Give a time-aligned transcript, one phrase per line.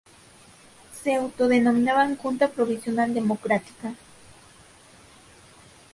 [0.99, 3.93] Se autodenominaban Junta Provisional Democrática.